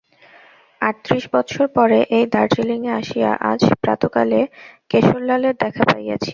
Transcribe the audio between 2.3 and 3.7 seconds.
দার্জিলিঙে আসিয়া আজ